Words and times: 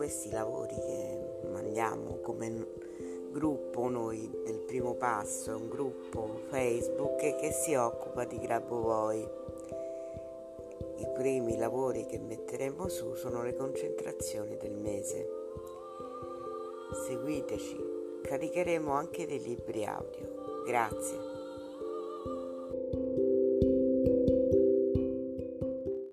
questi 0.00 0.30
lavori 0.30 0.74
che 0.76 1.48
mandiamo 1.52 2.20
come 2.22 2.66
gruppo 3.32 3.86
noi 3.90 4.30
del 4.46 4.60
primo 4.60 4.94
passo, 4.94 5.54
un 5.54 5.68
gruppo 5.68 6.40
Facebook 6.48 7.36
che 7.36 7.52
si 7.52 7.74
occupa 7.74 8.24
di 8.24 8.38
Grabovoi. 8.38 9.28
I 10.96 11.06
primi 11.12 11.58
lavori 11.58 12.06
che 12.06 12.18
metteremo 12.18 12.88
su 12.88 13.14
sono 13.14 13.42
le 13.42 13.54
concentrazioni 13.54 14.56
del 14.56 14.72
mese. 14.72 15.28
Seguiteci, 17.06 18.20
caricheremo 18.22 18.90
anche 18.92 19.26
dei 19.26 19.42
libri 19.42 19.84
audio. 19.84 20.62
Grazie. 20.64 21.29